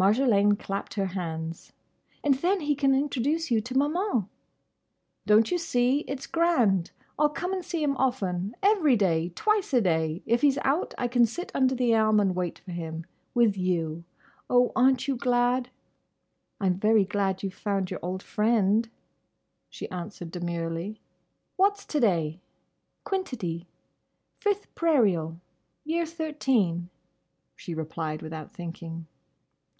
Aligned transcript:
Marjolaine 0.00 0.56
clapped 0.56 0.94
her 0.94 1.06
hands. 1.06 1.72
"And 2.22 2.34
then 2.36 2.60
he 2.60 2.76
can 2.76 2.94
introduce 2.94 3.50
you 3.50 3.60
to 3.62 3.76
Maman!" 3.76 4.28
"Don't 5.26 5.50
you 5.50 5.58
see? 5.58 6.04
It's 6.06 6.28
grand! 6.28 6.92
I'll 7.18 7.28
come 7.30 7.52
and 7.52 7.64
see 7.64 7.82
him 7.82 7.96
often—every 7.96 8.94
day—twice 8.94 9.74
a 9.74 9.80
day. 9.80 10.22
If 10.24 10.42
he 10.42 10.52
's 10.52 10.58
out, 10.62 10.94
I 10.96 11.08
can 11.08 11.26
sit 11.26 11.50
under 11.52 11.74
the 11.74 11.94
elm 11.94 12.20
and 12.20 12.36
wait 12.36 12.60
for 12.60 12.70
him—with 12.70 13.56
you. 13.56 14.04
Oh! 14.48 14.70
are 14.76 14.88
n't 14.92 15.08
you 15.08 15.16
glad?" 15.16 15.68
"I'm 16.60 16.74
very 16.78 17.04
glad 17.04 17.42
you 17.42 17.50
've 17.50 17.54
found 17.54 17.90
your 17.90 17.98
old 18.00 18.22
friend," 18.22 18.88
she 19.68 19.90
answered 19.90 20.30
demurely. 20.30 21.00
"What's 21.56 21.84
to 21.86 21.98
day?" 21.98 22.38
"Quintidi. 23.04 23.66
Fifth 24.38 24.72
Prairial. 24.76 25.40
Year 25.84 26.06
Thirteen—" 26.06 26.88
she 27.56 27.74
replied 27.74 28.22
without 28.22 28.52
thinking. 28.52 29.08